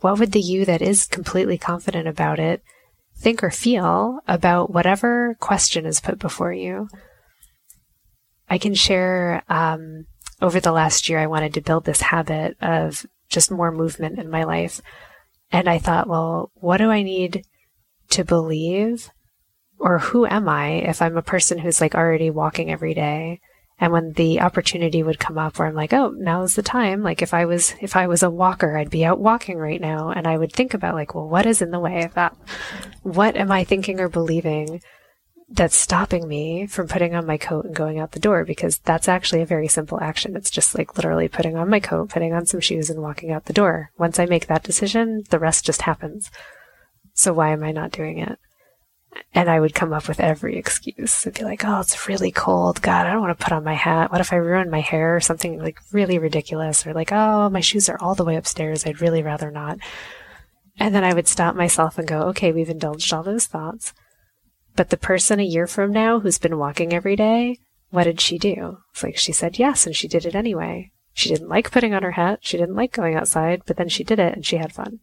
What 0.00 0.18
would 0.18 0.32
the 0.32 0.40
you 0.40 0.64
that 0.64 0.82
is 0.82 1.06
completely 1.06 1.58
confident 1.58 2.06
about 2.08 2.38
it 2.38 2.62
think 3.16 3.42
or 3.42 3.50
feel 3.50 4.18
about 4.26 4.72
whatever 4.72 5.36
question 5.40 5.86
is 5.86 6.00
put 6.00 6.18
before 6.18 6.52
you? 6.52 6.88
I 8.50 8.58
can 8.58 8.74
share 8.74 9.42
um, 9.48 10.06
over 10.42 10.60
the 10.60 10.72
last 10.72 11.08
year, 11.08 11.20
I 11.20 11.28
wanted 11.28 11.54
to 11.54 11.60
build 11.60 11.84
this 11.84 12.02
habit 12.02 12.56
of 12.60 13.06
just 13.28 13.50
more 13.50 13.70
movement 13.70 14.18
in 14.18 14.28
my 14.28 14.44
life. 14.44 14.80
And 15.50 15.68
I 15.68 15.78
thought, 15.78 16.08
well, 16.08 16.50
what 16.54 16.78
do 16.78 16.90
I 16.90 17.02
need 17.02 17.44
to 18.12 18.24
believe 18.24 19.10
or 19.82 19.98
who 19.98 20.24
am 20.26 20.48
I 20.48 20.68
if 20.68 21.02
I'm 21.02 21.16
a 21.16 21.22
person 21.22 21.58
who's 21.58 21.80
like 21.80 21.94
already 21.94 22.30
walking 22.30 22.70
every 22.70 22.94
day? 22.94 23.40
And 23.80 23.92
when 23.92 24.12
the 24.12 24.40
opportunity 24.40 25.02
would 25.02 25.18
come 25.18 25.38
up 25.38 25.58
where 25.58 25.66
I'm 25.66 25.74
like, 25.74 25.92
oh, 25.92 26.14
now's 26.16 26.54
the 26.54 26.62
time. 26.62 27.02
Like 27.02 27.20
if 27.20 27.34
I 27.34 27.46
was, 27.46 27.74
if 27.80 27.96
I 27.96 28.06
was 28.06 28.22
a 28.22 28.30
walker, 28.30 28.76
I'd 28.76 28.90
be 28.90 29.04
out 29.04 29.18
walking 29.18 29.58
right 29.58 29.80
now. 29.80 30.10
And 30.10 30.24
I 30.24 30.38
would 30.38 30.52
think 30.52 30.72
about 30.72 30.94
like, 30.94 31.16
well, 31.16 31.28
what 31.28 31.46
is 31.46 31.60
in 31.60 31.72
the 31.72 31.80
way 31.80 32.04
of 32.04 32.14
that? 32.14 32.36
What 33.02 33.36
am 33.36 33.50
I 33.50 33.64
thinking 33.64 33.98
or 33.98 34.08
believing 34.08 34.80
that's 35.48 35.74
stopping 35.74 36.28
me 36.28 36.66
from 36.68 36.86
putting 36.86 37.16
on 37.16 37.26
my 37.26 37.36
coat 37.36 37.64
and 37.64 37.74
going 37.74 37.98
out 37.98 38.12
the 38.12 38.20
door? 38.20 38.44
Because 38.44 38.78
that's 38.78 39.08
actually 39.08 39.42
a 39.42 39.46
very 39.46 39.66
simple 39.66 40.00
action. 40.00 40.36
It's 40.36 40.50
just 40.50 40.78
like 40.78 40.96
literally 40.96 41.26
putting 41.26 41.56
on 41.56 41.68
my 41.68 41.80
coat, 41.80 42.10
putting 42.10 42.32
on 42.32 42.46
some 42.46 42.60
shoes 42.60 42.88
and 42.88 43.02
walking 43.02 43.32
out 43.32 43.46
the 43.46 43.52
door. 43.52 43.90
Once 43.98 44.20
I 44.20 44.26
make 44.26 44.46
that 44.46 44.62
decision, 44.62 45.24
the 45.30 45.40
rest 45.40 45.66
just 45.66 45.82
happens. 45.82 46.30
So 47.22 47.32
why 47.32 47.50
am 47.50 47.62
I 47.62 47.70
not 47.70 47.92
doing 47.92 48.18
it? 48.18 48.36
And 49.32 49.48
I 49.48 49.60
would 49.60 49.76
come 49.76 49.92
up 49.92 50.08
with 50.08 50.18
every 50.18 50.56
excuse. 50.56 51.24
I'd 51.24 51.34
be 51.34 51.44
like, 51.44 51.64
oh, 51.64 51.78
it's 51.78 52.08
really 52.08 52.32
cold. 52.32 52.82
God, 52.82 53.06
I 53.06 53.12
don't 53.12 53.20
want 53.20 53.38
to 53.38 53.44
put 53.44 53.52
on 53.52 53.62
my 53.62 53.74
hat. 53.74 54.10
What 54.10 54.20
if 54.20 54.32
I 54.32 54.36
ruin 54.36 54.70
my 54.70 54.80
hair 54.80 55.14
or 55.14 55.20
something 55.20 55.60
like 55.60 55.78
really 55.92 56.18
ridiculous? 56.18 56.84
Or 56.84 56.92
like, 56.92 57.12
oh, 57.12 57.48
my 57.48 57.60
shoes 57.60 57.88
are 57.88 57.98
all 58.00 58.16
the 58.16 58.24
way 58.24 58.34
upstairs. 58.34 58.84
I'd 58.84 59.00
really 59.00 59.22
rather 59.22 59.52
not. 59.52 59.78
And 60.80 60.92
then 60.92 61.04
I 61.04 61.14
would 61.14 61.28
stop 61.28 61.54
myself 61.54 61.96
and 61.96 62.08
go, 62.08 62.22
okay, 62.22 62.50
we've 62.50 62.68
indulged 62.68 63.12
all 63.12 63.22
those 63.22 63.46
thoughts. 63.46 63.94
But 64.74 64.90
the 64.90 64.96
person 64.96 65.38
a 65.38 65.44
year 65.44 65.68
from 65.68 65.92
now 65.92 66.18
who's 66.18 66.38
been 66.38 66.58
walking 66.58 66.92
every 66.92 67.14
day, 67.14 67.58
what 67.90 68.04
did 68.04 68.20
she 68.20 68.36
do? 68.36 68.78
It's 68.92 69.04
like 69.04 69.16
she 69.16 69.32
said 69.32 69.60
yes 69.60 69.86
and 69.86 69.94
she 69.94 70.08
did 70.08 70.26
it 70.26 70.34
anyway. 70.34 70.90
She 71.12 71.28
didn't 71.28 71.50
like 71.50 71.70
putting 71.70 71.94
on 71.94 72.02
her 72.02 72.12
hat. 72.12 72.40
She 72.42 72.56
didn't 72.56 72.74
like 72.74 72.92
going 72.92 73.14
outside, 73.14 73.62
but 73.64 73.76
then 73.76 73.88
she 73.88 74.02
did 74.02 74.18
it 74.18 74.34
and 74.34 74.44
she 74.44 74.56
had 74.56 74.72
fun. 74.72 74.98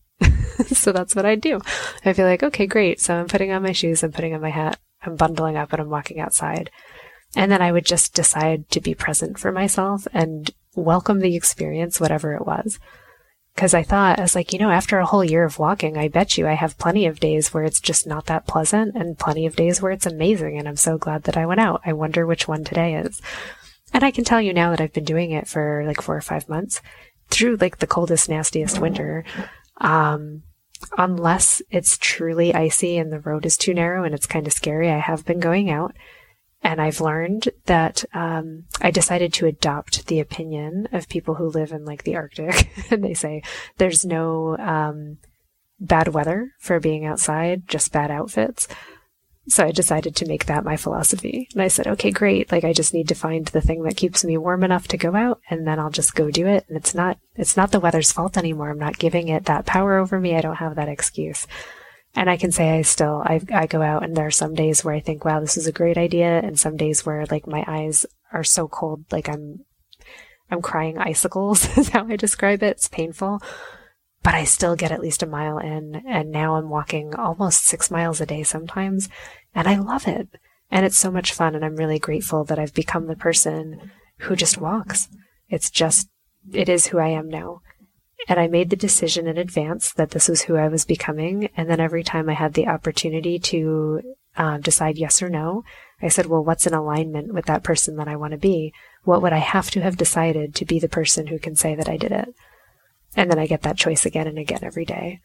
so 0.67 0.91
that's 0.91 1.15
what 1.15 1.25
I 1.25 1.35
do. 1.35 1.59
I 2.05 2.13
feel 2.13 2.25
like, 2.25 2.43
okay, 2.43 2.67
great. 2.67 2.99
So 2.99 3.15
I'm 3.15 3.27
putting 3.27 3.51
on 3.51 3.63
my 3.63 3.71
shoes, 3.71 4.03
I'm 4.03 4.11
putting 4.11 4.33
on 4.33 4.41
my 4.41 4.49
hat, 4.49 4.79
I'm 5.03 5.15
bundling 5.15 5.57
up 5.57 5.71
and 5.73 5.81
I'm 5.81 5.89
walking 5.89 6.19
outside. 6.19 6.69
And 7.35 7.51
then 7.51 7.61
I 7.61 7.71
would 7.71 7.85
just 7.85 8.13
decide 8.15 8.69
to 8.71 8.81
be 8.81 8.95
present 8.95 9.37
for 9.37 9.51
myself 9.51 10.07
and 10.13 10.49
welcome 10.75 11.19
the 11.19 11.35
experience, 11.35 11.99
whatever 11.99 12.33
it 12.33 12.45
was. 12.45 12.79
Because 13.55 13.73
I 13.73 13.83
thought, 13.83 14.19
I 14.19 14.21
was 14.21 14.35
like, 14.35 14.53
you 14.53 14.59
know, 14.59 14.71
after 14.71 14.99
a 14.99 15.05
whole 15.05 15.23
year 15.23 15.43
of 15.43 15.59
walking, 15.59 15.97
I 15.97 16.07
bet 16.07 16.37
you 16.37 16.47
I 16.47 16.53
have 16.53 16.77
plenty 16.77 17.05
of 17.05 17.19
days 17.19 17.53
where 17.53 17.63
it's 17.63 17.81
just 17.81 18.07
not 18.07 18.27
that 18.27 18.47
pleasant 18.47 18.95
and 18.95 19.19
plenty 19.19 19.45
of 19.45 19.55
days 19.55 19.81
where 19.81 19.91
it's 19.91 20.05
amazing. 20.05 20.57
And 20.57 20.67
I'm 20.67 20.77
so 20.77 20.97
glad 20.97 21.23
that 21.23 21.35
I 21.35 21.45
went 21.45 21.59
out. 21.59 21.81
I 21.85 21.93
wonder 21.93 22.25
which 22.25 22.47
one 22.47 22.63
today 22.63 22.95
is. 22.95 23.21
And 23.93 24.03
I 24.03 24.11
can 24.11 24.23
tell 24.23 24.41
you 24.41 24.53
now 24.53 24.69
that 24.69 24.81
I've 24.81 24.93
been 24.93 25.03
doing 25.03 25.31
it 25.31 25.47
for 25.47 25.83
like 25.85 26.01
four 26.01 26.15
or 26.15 26.21
five 26.21 26.47
months 26.47 26.81
through 27.29 27.57
like 27.57 27.79
the 27.79 27.87
coldest, 27.87 28.29
nastiest 28.29 28.79
winter. 28.79 29.25
Um, 29.81 30.43
unless 30.98 31.62
it's 31.69 31.98
truly 31.98 32.53
icy 32.53 32.98
and 32.98 33.12
the 33.12 33.19
road 33.19 33.45
is 33.45 33.57
too 33.57 33.74
narrow 33.74 34.03
and 34.03 34.13
it's 34.13 34.25
kind 34.25 34.48
of 34.48 34.53
scary, 34.53 34.89
I 34.89 35.00
have 35.00 35.25
been 35.25 35.39
going 35.39 35.69
out. 35.69 35.95
And 36.62 36.81
I've 36.81 37.00
learned 37.00 37.50
that 37.67 38.03
um, 38.13 38.65
I 38.81 38.91
decided 38.91 39.31
to 39.33 39.45
adopt 39.45 40.07
the 40.07 40.19
opinion 40.19 40.89
of 40.91 41.07
people 41.07 41.36
who 41.36 41.48
live 41.48 41.71
in 41.71 41.86
like 41.86 42.03
the 42.03 42.17
Arctic. 42.17 42.69
and 42.91 43.03
they 43.03 43.13
say 43.13 43.43
there's 43.77 44.03
no 44.03 44.57
um, 44.57 45.19
bad 45.79 46.09
weather 46.09 46.51
for 46.59 46.79
being 46.79 47.05
outside, 47.05 47.67
just 47.67 47.93
bad 47.93 48.12
outfits. 48.12 48.67
So 49.49 49.65
I 49.65 49.71
decided 49.71 50.15
to 50.15 50.27
make 50.27 50.45
that 50.45 50.63
my 50.63 50.77
philosophy. 50.77 51.49
And 51.53 51.61
I 51.61 51.69
said, 51.69 51.87
okay, 51.87 52.11
great. 52.11 52.51
Like 52.51 52.63
I 52.63 52.71
just 52.71 52.93
need 52.93 53.07
to 53.07 53.15
find 53.15 53.47
the 53.47 53.61
thing 53.61 53.81
that 53.83 53.97
keeps 53.97 54.23
me 54.23 54.37
warm 54.37 54.63
enough 54.63 54.87
to 54.89 54.97
go 54.97 55.15
out 55.15 55.41
and 55.49 55.65
then 55.65 55.79
I'll 55.79 55.89
just 55.89 56.13
go 56.13 56.29
do 56.29 56.45
it. 56.45 56.65
And 56.67 56.77
it's 56.77 56.93
not, 56.93 57.17
it's 57.35 57.57
not 57.57 57.71
the 57.71 57.79
weather's 57.79 58.11
fault 58.11 58.37
anymore. 58.37 58.69
I'm 58.69 58.77
not 58.77 58.99
giving 58.99 59.27
it 59.27 59.45
that 59.45 59.65
power 59.65 59.97
over 59.97 60.19
me. 60.19 60.35
I 60.35 60.41
don't 60.41 60.57
have 60.57 60.75
that 60.75 60.87
excuse. 60.87 61.47
And 62.15 62.29
I 62.29 62.37
can 62.37 62.51
say 62.51 62.77
I 62.77 62.83
still, 62.83 63.23
I, 63.25 63.41
I 63.51 63.65
go 63.65 63.81
out 63.81 64.03
and 64.03 64.15
there 64.15 64.27
are 64.27 64.31
some 64.31 64.53
days 64.53 64.85
where 64.85 64.93
I 64.93 64.99
think, 64.99 65.25
wow, 65.25 65.39
this 65.39 65.57
is 65.57 65.65
a 65.65 65.71
great 65.71 65.97
idea. 65.97 66.39
And 66.39 66.59
some 66.59 66.77
days 66.77 67.03
where 67.03 67.25
like 67.25 67.47
my 67.47 67.65
eyes 67.67 68.05
are 68.31 68.43
so 68.43 68.67
cold, 68.67 69.05
like 69.11 69.27
I'm, 69.27 69.65
I'm 70.51 70.61
crying 70.61 70.99
icicles 70.99 71.67
is 71.77 71.89
how 71.89 72.05
I 72.07 72.17
describe 72.17 72.61
it. 72.61 72.77
It's 72.77 72.87
painful 72.87 73.41
but 74.21 74.35
I 74.35 74.43
still 74.43 74.75
get 74.75 74.91
at 74.91 74.99
least 74.99 75.23
a 75.23 75.27
mile 75.27 75.57
in. 75.59 76.03
And 76.07 76.31
now 76.31 76.55
I'm 76.55 76.69
walking 76.69 77.15
almost 77.15 77.65
six 77.65 77.89
miles 77.89 78.19
a 78.19 78.25
day 78.25 78.43
sometimes. 78.43 79.09
And 79.53 79.67
I 79.67 79.77
love 79.77 80.07
it. 80.07 80.29
And 80.71 80.85
it's 80.85 80.97
so 80.97 81.11
much 81.11 81.33
fun. 81.33 81.55
And 81.55 81.65
I'm 81.65 81.75
really 81.75 81.99
grateful 81.99 82.43
that 82.45 82.59
I've 82.59 82.73
become 82.73 83.07
the 83.07 83.15
person 83.15 83.91
who 84.19 84.35
just 84.35 84.57
walks. 84.57 85.09
It's 85.49 85.69
just, 85.69 86.09
it 86.51 86.69
is 86.69 86.87
who 86.87 86.99
I 86.99 87.09
am 87.09 87.27
now. 87.29 87.61
And 88.27 88.39
I 88.39 88.47
made 88.47 88.69
the 88.69 88.75
decision 88.75 89.27
in 89.27 89.37
advance 89.37 89.93
that 89.93 90.11
this 90.11 90.27
was 90.27 90.43
who 90.43 90.55
I 90.55 90.67
was 90.67 90.85
becoming. 90.85 91.49
And 91.55 91.69
then 91.69 91.79
every 91.79 92.03
time 92.03 92.29
I 92.29 92.33
had 92.33 92.53
the 92.53 92.67
opportunity 92.67 93.39
to 93.39 94.01
uh, 94.37 94.57
decide 94.57 94.97
yes 94.97 95.21
or 95.21 95.29
no, 95.29 95.63
I 96.01 96.09
said, 96.09 96.27
well, 96.27 96.43
what's 96.43 96.67
in 96.67 96.73
alignment 96.73 97.33
with 97.33 97.45
that 97.45 97.63
person 97.63 97.95
that 97.95 98.07
I 98.07 98.15
want 98.15 98.31
to 98.31 98.37
be? 98.37 98.73
What 99.03 99.21
would 99.21 99.33
I 99.33 99.39
have 99.39 99.71
to 99.71 99.81
have 99.81 99.97
decided 99.97 100.53
to 100.55 100.65
be 100.65 100.79
the 100.79 100.89
person 100.89 101.27
who 101.27 101.39
can 101.39 101.55
say 101.55 101.75
that 101.75 101.89
I 101.89 101.97
did 101.97 102.11
it? 102.11 102.29
And 103.15 103.31
then 103.31 103.39
I 103.39 103.47
get 103.47 103.63
that 103.63 103.77
choice 103.77 104.05
again 104.05 104.27
and 104.27 104.37
again 104.37 104.59
every 104.63 104.85
day. 104.85 105.21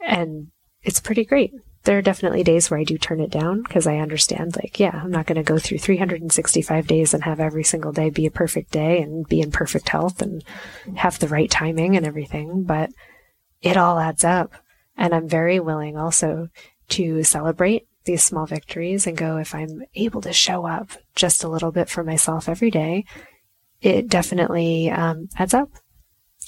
And 0.00 0.48
it's 0.82 1.00
pretty 1.00 1.24
great. 1.24 1.52
There 1.84 1.96
are 1.96 2.02
definitely 2.02 2.44
days 2.44 2.70
where 2.70 2.78
I 2.78 2.84
do 2.84 2.98
turn 2.98 3.20
it 3.20 3.30
down 3.30 3.62
because 3.62 3.86
I 3.86 3.98
understand, 3.98 4.56
like, 4.56 4.78
yeah, 4.78 5.00
I'm 5.02 5.10
not 5.10 5.26
going 5.26 5.36
to 5.36 5.42
go 5.42 5.58
through 5.58 5.78
365 5.78 6.86
days 6.86 7.14
and 7.14 7.24
have 7.24 7.40
every 7.40 7.64
single 7.64 7.92
day 7.92 8.10
be 8.10 8.26
a 8.26 8.30
perfect 8.30 8.70
day 8.70 9.00
and 9.00 9.26
be 9.26 9.40
in 9.40 9.50
perfect 9.50 9.88
health 9.88 10.20
and 10.20 10.44
have 10.96 11.18
the 11.18 11.28
right 11.28 11.50
timing 11.50 11.96
and 11.96 12.06
everything, 12.06 12.64
but 12.64 12.90
it 13.62 13.78
all 13.78 13.98
adds 13.98 14.24
up. 14.24 14.52
And 14.96 15.14
I'm 15.14 15.28
very 15.28 15.58
willing 15.58 15.96
also 15.96 16.48
to 16.90 17.22
celebrate 17.22 17.86
these 18.04 18.22
small 18.22 18.44
victories 18.44 19.06
and 19.06 19.16
go, 19.16 19.38
if 19.38 19.54
I'm 19.54 19.82
able 19.94 20.20
to 20.22 20.32
show 20.32 20.66
up 20.66 20.90
just 21.14 21.44
a 21.44 21.48
little 21.48 21.72
bit 21.72 21.88
for 21.88 22.04
myself 22.04 22.48
every 22.48 22.70
day, 22.70 23.04
it 23.80 24.08
definitely 24.08 24.90
um, 24.90 25.28
adds 25.38 25.54
up 25.54 25.70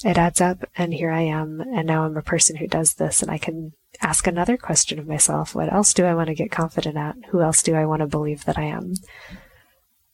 it 0.03 0.17
adds 0.17 0.41
up 0.41 0.65
and 0.75 0.93
here 0.93 1.11
I 1.11 1.21
am 1.21 1.61
and 1.61 1.87
now 1.87 2.03
I'm 2.03 2.17
a 2.17 2.21
person 2.21 2.57
who 2.57 2.67
does 2.67 2.95
this 2.95 3.21
and 3.21 3.31
I 3.31 3.37
can 3.37 3.73
ask 4.01 4.27
another 4.27 4.57
question 4.57 4.99
of 4.99 5.07
myself. 5.07 5.55
What 5.55 5.71
else 5.71 5.93
do 5.93 6.05
I 6.05 6.15
want 6.15 6.27
to 6.27 6.35
get 6.35 6.51
confident 6.51 6.97
at? 6.97 7.15
Who 7.29 7.41
else 7.41 7.63
do 7.63 7.75
I 7.75 7.85
want 7.85 8.01
to 8.01 8.07
believe 8.07 8.45
that 8.45 8.57
I 8.57 8.63
am? 8.63 8.95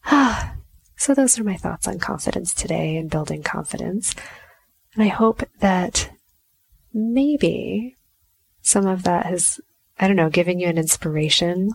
so 0.98 1.13
those 1.13 1.39
are 1.39 1.43
my 1.43 1.58
thoughts 1.58 1.88
on 1.88 2.00
confidence 2.00 2.53
today 2.53 2.98
and 2.98 3.10
building 3.10 3.43
confidence. 3.43 4.15
And 4.93 5.03
I 5.03 5.08
hope 5.08 5.43
that 5.60 6.12
maybe 6.93 7.96
some 8.62 8.86
of 8.86 9.03
that 9.03 9.25
has, 9.25 9.60
I 10.00 10.08
don't 10.08 10.17
know, 10.17 10.29
given 10.29 10.60
you 10.60 10.67
an 10.67 10.77
inspiration 10.77 11.72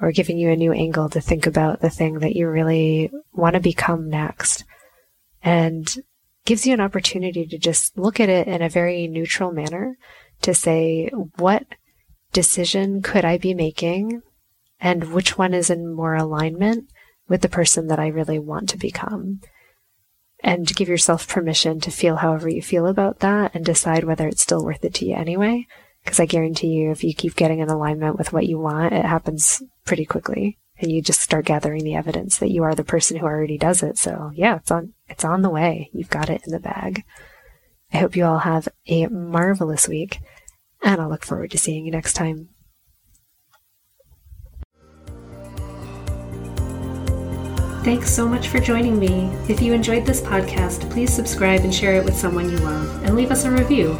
or 0.00 0.12
giving 0.12 0.38
you 0.38 0.50
a 0.50 0.56
new 0.56 0.72
angle 0.72 1.08
to 1.10 1.20
think 1.20 1.46
about 1.46 1.80
the 1.80 1.90
thing 1.90 2.18
that 2.18 2.36
you 2.36 2.48
really 2.48 3.10
want 3.32 3.54
to 3.54 3.60
become 3.60 4.10
next. 4.10 4.64
And 5.42 5.94
gives 6.46 6.66
you 6.66 6.72
an 6.72 6.80
opportunity 6.80 7.44
to 7.44 7.58
just 7.58 7.98
look 7.98 8.20
at 8.20 8.28
it 8.28 8.48
in 8.48 8.62
a 8.62 8.68
very 8.68 9.06
neutral 9.08 9.52
manner 9.52 9.98
to 10.42 10.54
say, 10.54 11.10
what 11.36 11.66
decision 12.32 13.02
could 13.02 13.24
I 13.24 13.36
be 13.36 13.52
making? 13.52 14.22
And 14.80 15.12
which 15.12 15.36
one 15.36 15.52
is 15.52 15.70
in 15.70 15.92
more 15.92 16.14
alignment 16.14 16.90
with 17.28 17.42
the 17.42 17.48
person 17.48 17.88
that 17.88 17.98
I 17.98 18.06
really 18.08 18.38
want 18.38 18.68
to 18.70 18.78
become? 18.78 19.40
And 20.42 20.74
give 20.74 20.88
yourself 20.88 21.28
permission 21.28 21.80
to 21.80 21.90
feel 21.90 22.16
however 22.16 22.48
you 22.48 22.62
feel 22.62 22.86
about 22.86 23.20
that 23.20 23.54
and 23.54 23.64
decide 23.64 24.04
whether 24.04 24.28
it's 24.28 24.42
still 24.42 24.64
worth 24.64 24.84
it 24.84 24.94
to 24.94 25.06
you 25.06 25.16
anyway. 25.16 25.66
Because 26.04 26.20
I 26.20 26.26
guarantee 26.26 26.68
you, 26.68 26.92
if 26.92 27.02
you 27.02 27.14
keep 27.14 27.34
getting 27.34 27.58
in 27.58 27.68
alignment 27.68 28.16
with 28.16 28.32
what 28.32 28.46
you 28.46 28.58
want, 28.58 28.92
it 28.92 29.04
happens 29.04 29.62
pretty 29.84 30.04
quickly 30.04 30.58
and 30.78 30.90
you 30.90 31.00
just 31.00 31.20
start 31.20 31.44
gathering 31.44 31.84
the 31.84 31.94
evidence 31.94 32.38
that 32.38 32.50
you 32.50 32.62
are 32.62 32.74
the 32.74 32.84
person 32.84 33.16
who 33.16 33.26
already 33.26 33.58
does 33.58 33.82
it. 33.82 33.98
So 33.98 34.30
yeah, 34.34 34.56
it's 34.56 34.70
on, 34.70 34.92
it's 35.08 35.24
on 35.24 35.42
the 35.42 35.50
way. 35.50 35.90
You've 35.92 36.10
got 36.10 36.30
it 36.30 36.42
in 36.46 36.52
the 36.52 36.60
bag. 36.60 37.04
I 37.92 37.98
hope 37.98 38.16
you 38.16 38.24
all 38.24 38.38
have 38.38 38.68
a 38.88 39.06
marvelous 39.06 39.88
week, 39.88 40.18
and 40.82 41.00
I'll 41.00 41.08
look 41.08 41.24
forward 41.24 41.52
to 41.52 41.58
seeing 41.58 41.86
you 41.86 41.92
next 41.92 42.14
time. 42.14 42.48
Thanks 47.84 48.10
so 48.10 48.26
much 48.26 48.48
for 48.48 48.58
joining 48.58 48.98
me. 48.98 49.30
If 49.48 49.62
you 49.62 49.72
enjoyed 49.72 50.04
this 50.04 50.20
podcast, 50.20 50.90
please 50.90 51.12
subscribe 51.14 51.60
and 51.60 51.72
share 51.72 51.94
it 51.94 52.04
with 52.04 52.16
someone 52.16 52.50
you 52.50 52.58
love, 52.58 53.04
and 53.04 53.14
leave 53.14 53.30
us 53.30 53.44
a 53.44 53.50
review. 53.50 53.96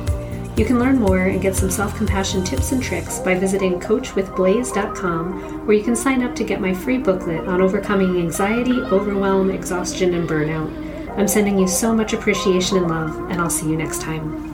You 0.56 0.64
can 0.64 0.78
learn 0.78 0.98
more 0.98 1.18
and 1.18 1.42
get 1.42 1.54
some 1.54 1.70
self 1.70 1.94
compassion 1.96 2.42
tips 2.42 2.72
and 2.72 2.82
tricks 2.82 3.18
by 3.18 3.34
visiting 3.34 3.78
coachwithblaze.com, 3.78 5.66
where 5.66 5.76
you 5.76 5.84
can 5.84 5.94
sign 5.94 6.22
up 6.22 6.34
to 6.36 6.44
get 6.44 6.62
my 6.62 6.72
free 6.72 6.96
booklet 6.96 7.46
on 7.46 7.60
overcoming 7.60 8.18
anxiety, 8.18 8.80
overwhelm, 8.80 9.50
exhaustion, 9.50 10.14
and 10.14 10.26
burnout. 10.26 10.70
I'm 11.18 11.28
sending 11.28 11.58
you 11.58 11.68
so 11.68 11.94
much 11.94 12.14
appreciation 12.14 12.78
and 12.78 12.88
love, 12.88 13.30
and 13.30 13.40
I'll 13.40 13.50
see 13.50 13.68
you 13.68 13.76
next 13.76 14.00
time. 14.00 14.45